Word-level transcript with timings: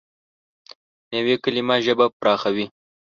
نوې 1.13 1.35
کلیمه 1.43 1.75
ژبه 1.85 2.05
پراخوي 2.19 2.65